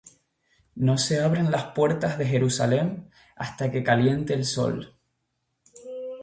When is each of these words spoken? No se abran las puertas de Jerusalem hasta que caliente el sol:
No 0.73 0.97
se 0.97 1.21
abran 1.21 1.51
las 1.51 1.73
puertas 1.75 2.17
de 2.17 2.25
Jerusalem 2.25 3.03
hasta 3.35 3.69
que 3.69 3.83
caliente 3.83 4.33
el 4.33 4.45
sol: 4.45 4.95